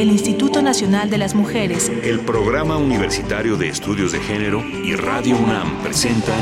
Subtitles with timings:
[0.00, 5.36] el Instituto Nacional de las Mujeres, el Programa Universitario de Estudios de Género y Radio
[5.36, 6.38] UNAM presentan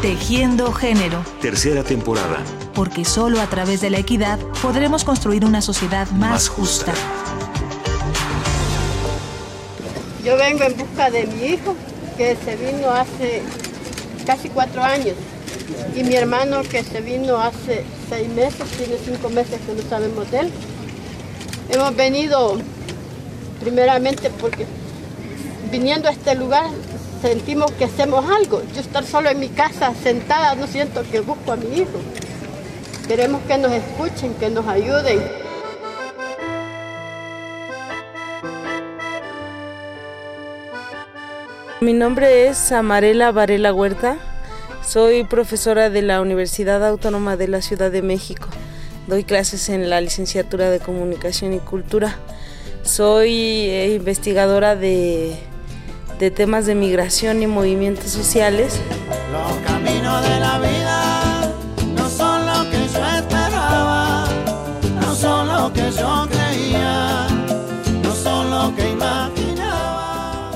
[0.00, 1.22] Tejiendo Género.
[1.42, 2.42] Tercera temporada.
[2.72, 6.94] Porque solo a través de la equidad podremos construir una sociedad más, justa.
[10.24, 11.76] Yo vengo en busca de mi hijo,
[12.16, 13.42] que se vino hace
[14.24, 15.16] casi cuatro años.
[15.94, 20.30] Y mi hermano que se vino hace seis meses, tiene cinco meses que no sabemos
[20.30, 20.52] de él.
[21.72, 22.58] Hemos venido
[23.60, 24.66] primeramente porque
[25.70, 26.66] viniendo a este lugar
[27.22, 28.62] sentimos que hacemos algo.
[28.74, 32.00] Yo estar solo en mi casa sentada no siento que busco a mi hijo.
[33.06, 35.20] Queremos que nos escuchen, que nos ayuden.
[41.80, 44.18] Mi nombre es Amarela Varela Huerta.
[44.84, 48.48] Soy profesora de la Universidad Autónoma de la Ciudad de México.
[49.10, 52.14] Doy clases en la licenciatura de Comunicación y Cultura.
[52.84, 55.36] Soy eh, investigadora de,
[56.20, 58.80] de, temas de migración y movimientos sociales.
[59.32, 61.52] Los caminos de la vida
[61.96, 64.28] no son lo que yo esperaba,
[65.00, 67.26] no son lo que yo creía,
[68.04, 70.52] no son lo que imaginaba.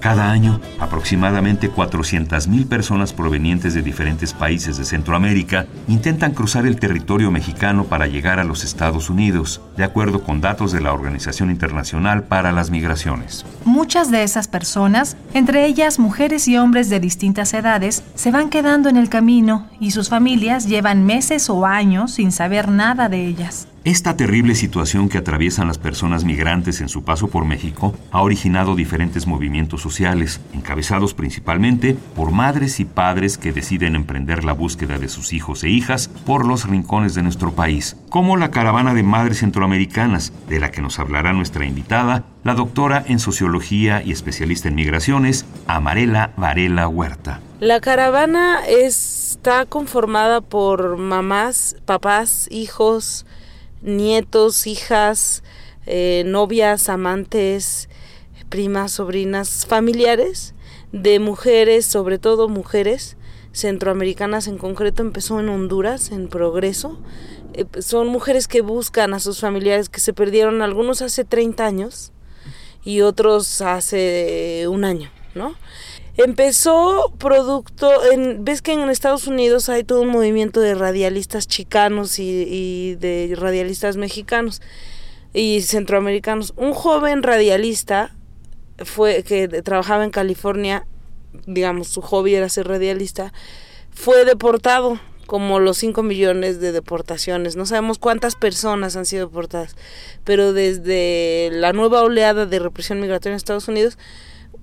[0.00, 7.30] Cada año, aproximadamente 400.000 personas provenientes de diferentes países de Centroamérica intentan cruzar el territorio
[7.30, 12.24] mexicano para llegar a los Estados Unidos, de acuerdo con datos de la Organización Internacional
[12.24, 13.46] para las Migraciones.
[13.64, 18.88] Muchas de esas personas, entre ellas mujeres y hombres de distintas edades, se van quedando
[18.88, 23.68] en el camino y sus familias llevan meses o años sin saber nada de ellas.
[23.82, 28.74] Esta terrible situación que atraviesan las personas migrantes en su paso por México ha originado
[28.74, 35.08] diferentes movimientos sociales, encabezados principalmente por madres y padres que deciden emprender la búsqueda de
[35.08, 39.38] sus hijos e hijas por los rincones de nuestro país, como la Caravana de Madres
[39.38, 44.74] Centroamericanas, de la que nos hablará nuestra invitada, la doctora en Sociología y especialista en
[44.74, 47.40] migraciones, Amarela Varela Huerta.
[47.60, 53.24] La caravana está conformada por mamás, papás, hijos,
[53.82, 55.42] nietos, hijas,
[55.86, 57.88] eh, novias, amantes,
[58.48, 60.54] primas, sobrinas, familiares
[60.92, 63.16] de mujeres, sobre todo mujeres
[63.52, 66.98] centroamericanas en concreto, empezó en Honduras, en Progreso.
[67.54, 72.12] Eh, son mujeres que buscan a sus familiares que se perdieron, algunos hace 30 años
[72.84, 75.54] y otros hace un año, ¿no?
[76.24, 82.18] Empezó producto, en, ves que en Estados Unidos hay todo un movimiento de radialistas chicanos
[82.18, 84.60] y, de radialistas mexicanos
[85.32, 86.52] y centroamericanos.
[86.56, 88.14] Un joven radialista
[88.84, 90.86] fue que trabajaba en California,
[91.46, 93.32] digamos, su hobby era ser radialista,
[93.90, 97.56] fue deportado como los 5 millones de deportaciones.
[97.56, 99.74] No sabemos cuántas personas han sido deportadas,
[100.24, 103.96] pero desde la nueva oleada de represión migratoria en Estados Unidos,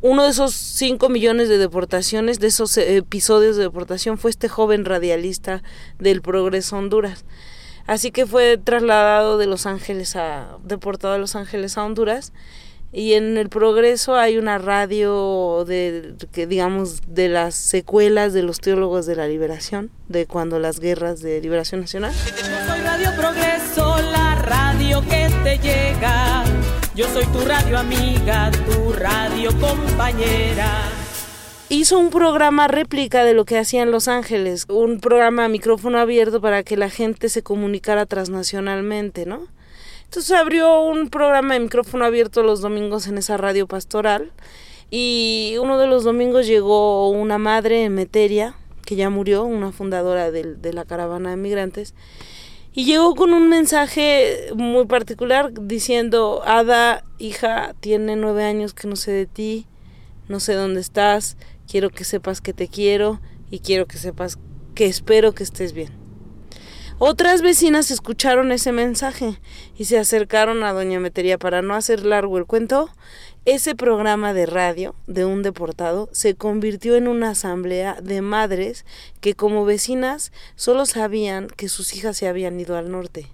[0.02, 4.86] uno de esos 5 millones de deportaciones, de esos episodios de deportación, fue este joven
[4.86, 5.64] radialista
[6.00, 7.26] del Progreso Honduras.
[7.88, 12.34] Así que fue trasladado de Los Ángeles a, deportado de Los Ángeles a Honduras.
[12.94, 18.60] Y en el Progreso hay una radio de, que digamos, de las secuelas de los
[18.60, 22.14] teólogos de la liberación, de cuando las guerras de liberación nacional.
[22.14, 26.57] Yo soy Radio Progreso, la radio que te llega.
[26.98, 30.90] Yo soy tu radio amiga, tu radio compañera.
[31.70, 36.00] Hizo un programa réplica de lo que hacía en Los Ángeles, un programa a micrófono
[36.00, 39.46] abierto para que la gente se comunicara transnacionalmente, ¿no?
[40.06, 44.32] Entonces abrió un programa de micrófono abierto los domingos en esa radio pastoral
[44.90, 48.56] y uno de los domingos llegó una madre en Meteria,
[48.88, 51.94] que ya murió, una fundadora de, de la caravana de migrantes,
[52.78, 58.96] y llegó con un mensaje muy particular diciendo, Ada, hija, tiene nueve años que no
[58.96, 59.66] sé de ti,
[60.28, 64.38] no sé dónde estás, quiero que sepas que te quiero y quiero que sepas
[64.76, 65.90] que espero que estés bien.
[67.00, 69.40] Otras vecinas escucharon ese mensaje
[69.76, 72.92] y se acercaron a Doña Metería para no hacer largo el cuento.
[73.48, 78.84] Ese programa de radio de un deportado se convirtió en una asamblea de madres
[79.22, 83.28] que como vecinas solo sabían que sus hijas se habían ido al norte.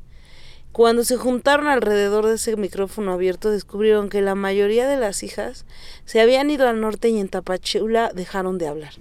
[0.71, 5.65] Cuando se juntaron alrededor de ese micrófono abierto descubrieron que la mayoría de las hijas
[6.05, 8.93] se habían ido al norte y en Tapachula dejaron de hablar.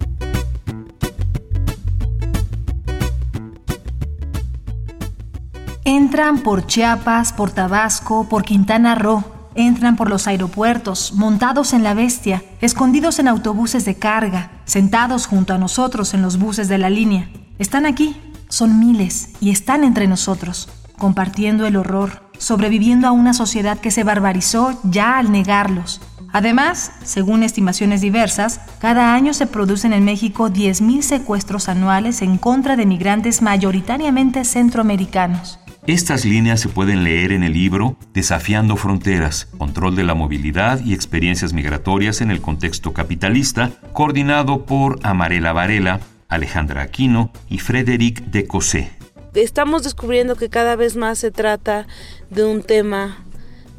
[5.85, 9.32] Entran por Chiapas, por Tabasco, por Quintana Roo.
[9.55, 15.53] Entran por los aeropuertos, montados en la bestia, escondidos en autobuses de carga, sentados junto
[15.53, 17.29] a nosotros en los buses de la línea.
[17.59, 18.15] Están aquí,
[18.49, 24.03] son miles y están entre nosotros, compartiendo el horror, sobreviviendo a una sociedad que se
[24.03, 26.01] barbarizó ya al negarlos.
[26.31, 32.75] Además, según estimaciones diversas, cada año se producen en México 10.000 secuestros anuales en contra
[32.75, 35.59] de migrantes mayoritariamente centroamericanos.
[35.85, 40.93] Estas líneas se pueden leer en el libro Desafiando Fronteras, Control de la Movilidad y
[40.93, 45.99] Experiencias Migratorias en el Contexto Capitalista, coordinado por Amarela Varela,
[46.29, 48.91] Alejandra Aquino y Frédéric de Cosé.
[49.33, 51.85] Estamos descubriendo que cada vez más se trata
[52.29, 53.25] de un tema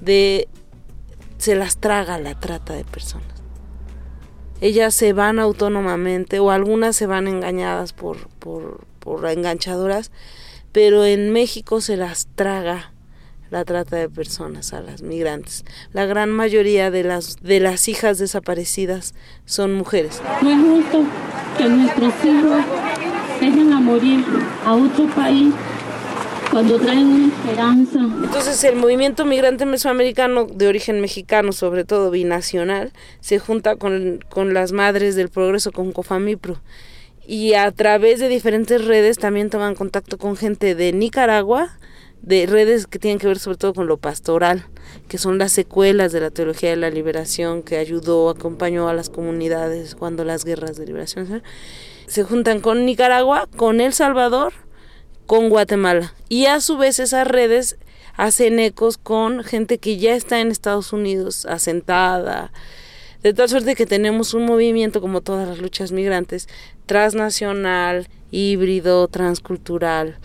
[0.03, 0.47] de
[1.39, 3.43] se las traga la trata de personas.
[4.61, 10.11] Ellas se van autónomamente o algunas se van engañadas por, por, por enganchadoras,
[10.75, 12.91] pero en México se las traga
[13.51, 15.65] la trata de personas a las migrantes.
[15.93, 20.21] La gran mayoría de las de las hijas desaparecidas son mujeres.
[20.43, 21.05] No es justo
[21.57, 22.65] que nuestros hijos
[23.41, 24.25] dejen a morir
[24.65, 25.55] a otro país
[26.51, 28.01] cuando traen una esperanza.
[28.01, 34.55] Entonces el movimiento migrante mesoamericano de origen mexicano, sobre todo binacional, se junta con, con
[34.55, 36.59] las madres del progreso, con Cofamipro.
[37.27, 41.79] Y a través de diferentes redes también toman contacto con gente de Nicaragua,
[42.23, 44.67] de redes que tienen que ver sobre todo con lo pastoral,
[45.09, 49.11] que son las secuelas de la teología de la liberación que ayudó, acompañó a las
[49.11, 51.43] comunidades cuando las guerras de liberación
[52.07, 54.53] se juntan con Nicaragua, con El Salvador
[55.27, 56.15] con Guatemala.
[56.29, 57.77] Y a su vez esas redes
[58.17, 62.53] hacen ecos con gente que ya está en Estados Unidos, asentada.
[63.23, 66.47] De tal suerte que tenemos un movimiento, como todas las luchas migrantes,
[66.87, 70.19] transnacional, híbrido, transcultural.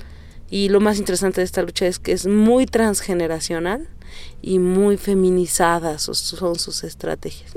[0.49, 3.87] Y lo más interesante de esta lucha es que es muy transgeneracional
[4.41, 7.53] y muy feminizada son sus estrategias.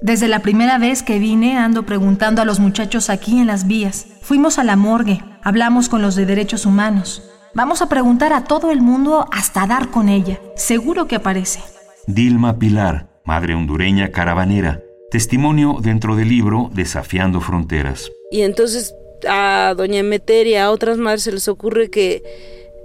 [0.00, 4.06] Desde la primera vez que vine ando preguntando a los muchachos aquí en las vías.
[4.22, 7.22] Fuimos a la morgue, hablamos con los de derechos humanos.
[7.52, 10.38] Vamos a preguntar a todo el mundo hasta dar con ella.
[10.54, 11.60] Seguro que aparece.
[12.08, 14.82] Dilma Pilar, madre hondureña caravanera.
[15.10, 18.10] Testimonio dentro del libro Desafiando Fronteras.
[18.30, 18.94] Y entonces
[19.28, 22.22] a doña Emeter y a otras madres se les ocurre que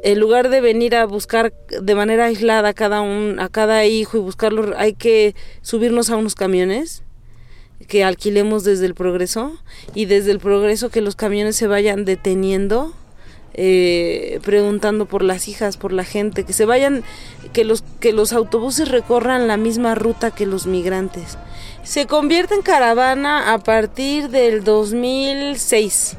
[0.03, 4.17] en lugar de venir a buscar de manera aislada a cada, un, a cada hijo
[4.17, 7.03] y buscarlo, hay que subirnos a unos camiones
[7.87, 9.57] que alquilemos desde el progreso
[9.95, 12.93] y desde el progreso que los camiones se vayan deteniendo
[13.53, 17.03] eh, preguntando por las hijas, por la gente, que se vayan,
[17.53, 21.37] que los, que los autobuses recorran la misma ruta que los migrantes.
[21.83, 26.17] Se convierte en caravana a partir del 2006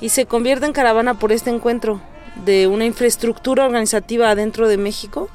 [0.00, 2.00] y se convierte en caravana por este encuentro
[2.44, 5.30] de una infraestructura organizativa adentro de México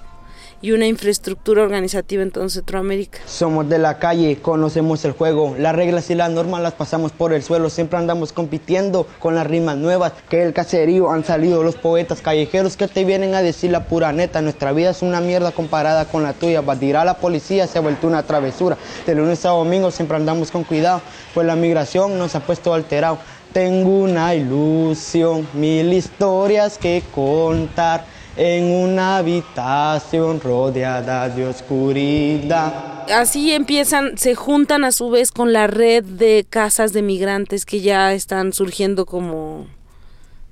[0.61, 3.19] y una infraestructura organizativa en todo Centroamérica.
[3.25, 7.33] Somos de la calle, conocemos el juego, las reglas y las normas las pasamos por
[7.33, 11.75] el suelo, siempre andamos compitiendo con las rimas nuevas, que el caserío han salido los
[11.75, 15.51] poetas callejeros que te vienen a decir la pura neta, nuestra vida es una mierda
[15.51, 19.45] comparada con la tuya, batir a la policía se ha vuelto una travesura, de lunes
[19.45, 21.01] a domingo siempre andamos con cuidado,
[21.33, 23.17] pues la migración nos ha puesto alterado.
[23.53, 28.05] Tengo una ilusión, mil historias que contar
[28.35, 33.05] en una habitación rodeada de oscuridad.
[33.11, 37.81] Así empiezan, se juntan a su vez con la red de casas de migrantes que
[37.81, 39.67] ya están surgiendo como,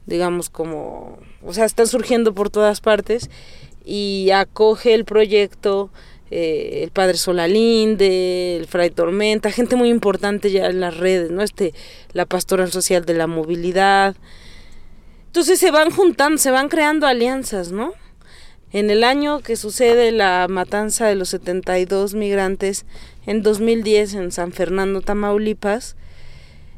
[0.05, 3.29] digamos, como, o sea, están surgiendo por todas partes
[3.85, 5.89] y acoge el proyecto
[6.31, 11.41] eh, el padre Solalinde, el fray Tormenta, gente muy importante ya en las redes, ¿no?
[11.41, 11.73] Este,
[12.13, 14.15] la pastoral social de la movilidad.
[15.29, 17.93] Entonces se van juntando, se van creando alianzas, ¿no?
[18.71, 22.87] En el año que sucede la matanza de los 72 migrantes,
[23.27, 25.95] en 2010 en San Fernando, Tamaulipas,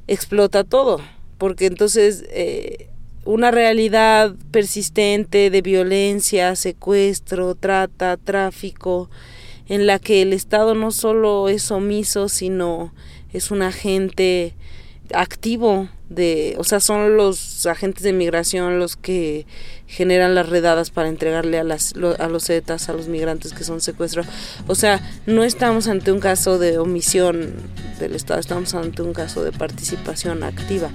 [0.08, 1.00] explota todo,
[1.38, 2.89] porque entonces eh,
[3.24, 9.10] una realidad persistente de violencia, secuestro, trata, tráfico,
[9.70, 12.93] en la que el Estado no solo es omiso, sino
[13.31, 14.55] es un agente
[15.13, 19.46] activo de, o sea, son los agentes de migración los que
[19.88, 23.80] generan las redadas para entregarle a las a los zetas, a los migrantes que son
[23.80, 24.30] secuestrados.
[24.68, 27.53] O sea, no estamos ante un caso de omisión
[28.00, 30.89] del Estado, estamos ante un caso de participación activa.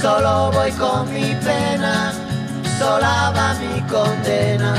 [0.00, 2.12] Solo voy con mi pena,
[2.78, 4.74] sola va mi condena.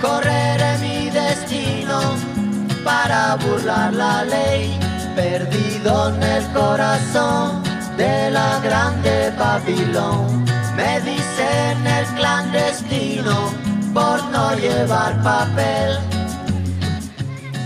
[0.00, 2.00] Correré mi destino
[2.82, 4.78] para burlar la ley,
[5.14, 10.44] perdido en el corazón de la grande Babilón.
[10.76, 13.52] Me dicen el clandestino
[13.92, 15.98] por no llevar papel.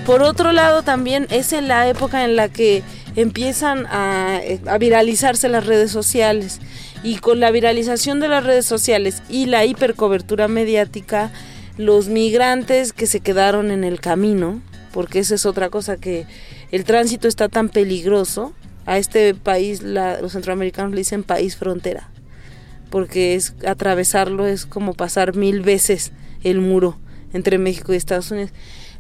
[0.05, 2.83] Por otro lado también es en la época en la que
[3.17, 6.61] empiezan a, a viralizarse las redes sociales
[7.03, 11.31] y con la viralización de las redes sociales y la hipercobertura mediática,
[11.77, 14.61] los migrantes que se quedaron en el camino,
[14.93, 16.27] porque esa es otra cosa que
[16.71, 18.53] el tránsito está tan peligroso,
[18.89, 22.09] a este país los centroamericanos le dicen país frontera,
[22.89, 26.11] porque es atravesarlo es como pasar mil veces
[26.43, 26.97] el muro
[27.35, 28.51] entre México y Estados Unidos.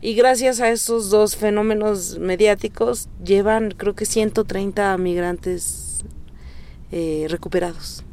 [0.02, 6.04] Y gracias a esos dos fenómenos mediáticos llevan creo que 130 migrantes
[6.92, 8.04] eh, recuperados.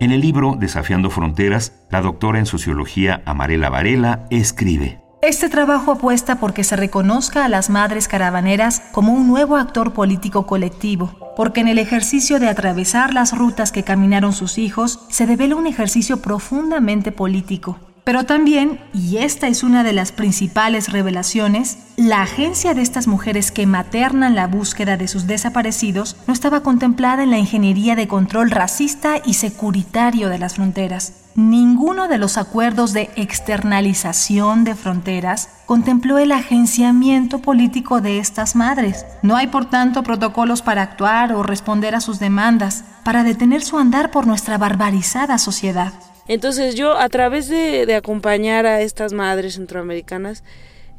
[0.00, 5.00] En el libro Desafiando Fronteras, la doctora en sociología Amarela Varela escribe.
[5.22, 10.46] Este trabajo apuesta porque se reconozca a las madres caravaneras como un nuevo actor político
[10.46, 15.56] colectivo, porque en el ejercicio de atravesar las rutas que caminaron sus hijos se devela
[15.56, 22.22] un ejercicio profundamente político, pero también, y esta es una de las principales revelaciones, la
[22.22, 27.30] agencia de estas mujeres que maternan la búsqueda de sus desaparecidos no estaba contemplada en
[27.30, 31.12] la ingeniería de control racista y securitario de las fronteras.
[31.34, 39.04] Ninguno de los acuerdos de externalización de fronteras contempló el agenciamiento político de estas madres.
[39.20, 43.76] No hay, por tanto, protocolos para actuar o responder a sus demandas, para detener su
[43.76, 45.92] andar por nuestra barbarizada sociedad.
[46.28, 50.44] Entonces yo a través de, acompañar a estas madres centroamericanas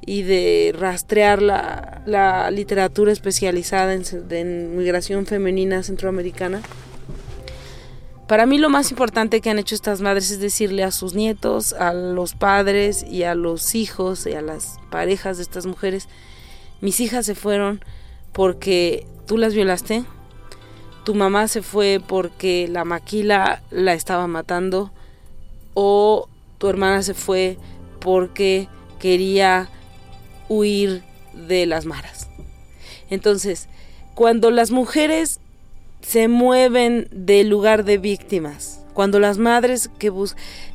[0.01, 6.61] y de rastrear la, literatura especializada en, migración femenina centroamericana,
[8.27, 11.73] para mí lo más importante que han hecho estas madres es decirle a sus nietos,
[11.73, 16.07] a los padres y a los hijos y a las parejas de estas mujeres,
[16.81, 17.83] mis hijas se fueron
[18.31, 20.03] porque tú las violaste,
[21.03, 24.91] tu mamá se fue porque la maquila la estaba matando,
[25.73, 27.57] o tu hermana se fue
[27.99, 28.67] porque
[28.99, 29.69] quería
[30.47, 32.29] huir de las maras.
[33.09, 33.67] Entonces,
[34.15, 35.39] cuando las mujeres
[36.01, 40.11] se mueven del lugar de víctimas, cuando las madres que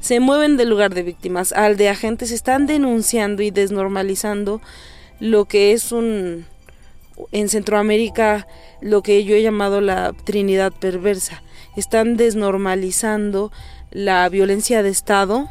[0.01, 4.61] se mueven del lugar de víctimas al de agentes, están denunciando y desnormalizando
[5.21, 6.47] lo que es un
[7.31, 8.47] en Centroamérica
[8.81, 11.43] lo que yo he llamado la Trinidad perversa.
[11.77, 13.53] Están desnormalizando
[13.95, 15.49] la violencia de Estado,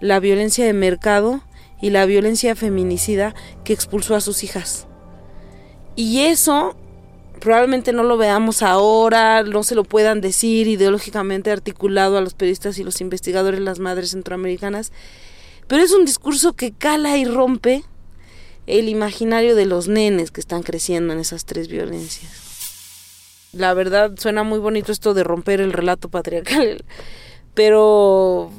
[0.00, 1.42] la violencia de mercado
[1.80, 3.34] y la violencia feminicida
[3.64, 4.88] que expulsó a sus hijas.
[5.94, 6.76] Y eso
[7.40, 12.78] probablemente no lo veamos ahora, no se lo puedan decir ideológicamente articulado a los periodistas
[12.78, 14.90] y los investigadores, las madres centroamericanas,
[15.68, 17.84] pero es un discurso que cala y rompe
[18.66, 22.32] el imaginario de los nenes que están creciendo en esas tres violencias.
[23.52, 26.84] La verdad suena muy bonito esto de romper el relato patriarcal
[27.56, 28.52] pero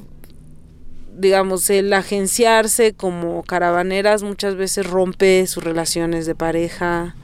[1.17, 7.15] digamos, el agenciarse como caravaneras muchas veces rompe sus relaciones de pareja,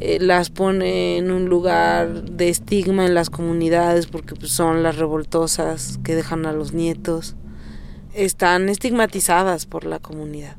[0.00, 4.96] eh, las pone en un lugar de estigma en las comunidades porque pues, son las
[4.96, 7.36] revoltosas que dejan a los nietos.
[8.14, 10.56] Están estigmatizadas por la comunidad.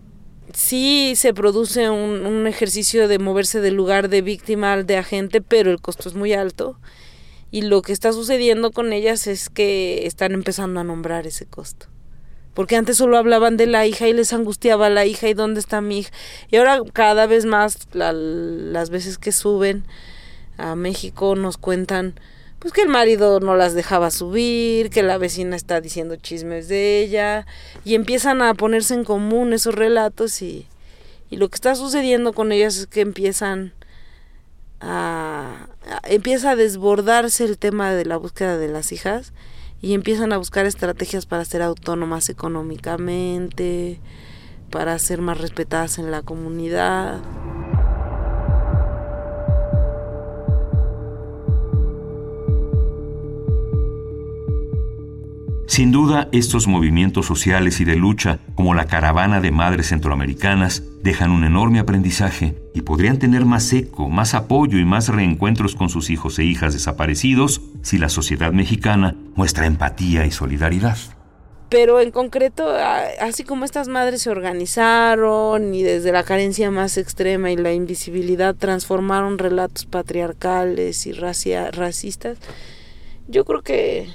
[0.54, 5.42] Sí se produce un, un ejercicio de moverse del lugar de víctima al de agente,
[5.42, 6.78] pero el costo es muy alto
[7.52, 11.88] y lo que está sucediendo con ellas es que están empezando a nombrar ese costo.
[12.54, 15.82] Porque antes solo hablaban de la hija y les angustiaba la hija y dónde está
[15.82, 16.12] mi hija.
[16.50, 19.84] Y ahora cada vez más las veces que suben
[20.58, 22.16] a México nos cuentan
[22.60, 27.00] pues que el marido no las dejaba subir, que la vecina está diciendo chismes de
[27.00, 27.48] ella
[27.84, 30.68] y empiezan a ponerse en común esos relatos y,
[31.32, 33.74] y lo que está sucediendo con ellas es que empiezan
[34.80, 35.70] a,
[36.04, 39.34] empieza a desbordarse el tema de la búsqueda de las hijas
[39.82, 44.00] y empiezan a buscar estrategias para ser autónomas económicamente,
[44.70, 47.22] para ser más respetadas en la comunidad.
[55.72, 61.32] Sin duda, estos movimientos sociales y de lucha, como la caravana de madres centroamericanas, dejan
[61.32, 66.10] un enorme aprendizaje y podrían tener más eco, más apoyo y más reencuentros con sus
[66.10, 70.98] hijos e hijas desaparecidos si la sociedad mexicana muestra empatía y solidaridad.
[71.70, 72.70] Pero en concreto,
[73.22, 78.56] así como estas madres se organizaron y desde la carencia más extrema y la invisibilidad
[78.56, 82.40] transformaron relatos patriarcales y racistas,
[83.30, 84.10] yo creo que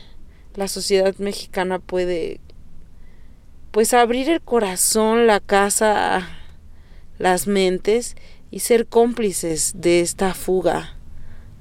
[0.57, 2.41] la sociedad mexicana puede
[3.71, 6.29] pues abrir el corazón, la casa,
[7.19, 8.17] las mentes
[8.51, 10.97] y ser cómplices de esta fuga,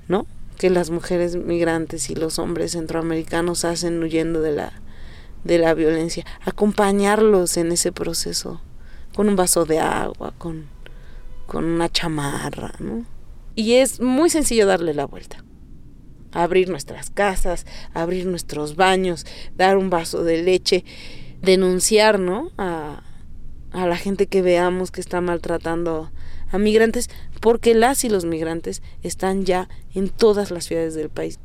[0.07, 0.25] ¿no?
[0.57, 4.81] Que las mujeres migrantes y los hombres centroamericanos hacen huyendo de la
[5.45, 8.61] de la violencia, acompañarlos en ese proceso,
[9.15, 10.65] con un vaso de agua, con,
[11.45, 13.05] con una chamarra, ¿no?
[13.53, 15.45] Y es muy sencillo darle la vuelta.
[16.35, 19.25] Abrir nuestras casas, abrir nuestros baños,
[19.55, 20.85] dar un vaso de leche,
[21.41, 22.51] denunciar, ¿no?
[22.59, 23.01] A,
[23.71, 26.11] a la gente que veamos que está maltratando
[26.51, 27.09] a migrantes,
[27.41, 31.39] porque las y los migrantes están ya en todas las ciudades del país.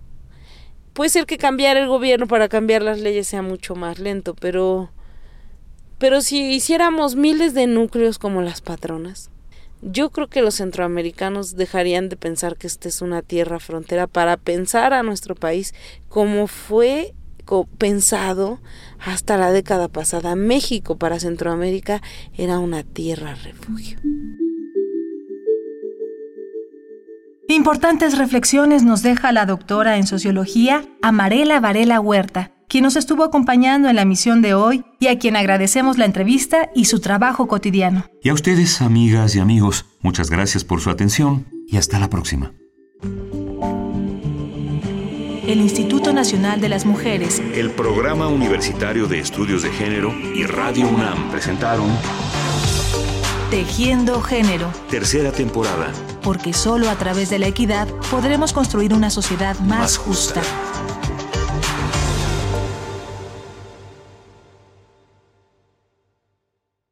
[0.92, 4.90] Puede ser que cambiar el gobierno para cambiar las leyes sea mucho más lento, pero
[6.00, 9.30] pero si hiciéramos miles de núcleos como las patronas,
[9.82, 14.36] yo creo que los centroamericanos dejarían de pensar que esta es una tierra frontera para
[14.36, 15.74] pensar a nuestro país
[16.08, 17.14] como fue
[17.78, 18.60] pensado
[18.98, 20.36] hasta la década pasada.
[20.36, 22.00] México para Centroamérica
[22.36, 23.98] era una tierra refugio.
[27.48, 33.88] Importantes reflexiones nos deja la doctora en sociología Amarela Varela Huerta, quien nos estuvo acompañando
[33.88, 38.04] en la misión de hoy y a quien agradecemos la entrevista y su trabajo cotidiano.
[38.22, 42.52] Y a ustedes, amigas y amigos, muchas gracias por su atención y hasta la próxima.
[45.44, 50.86] El Instituto Nacional de las Mujeres, el Programa Universitario de Estudios de Género y Radio
[50.86, 51.88] UNAM presentaron
[53.50, 54.70] Tejiendo Género.
[54.88, 55.90] Tercera temporada.
[56.22, 60.40] Porque solo a través de la equidad podremos construir una sociedad más, justa.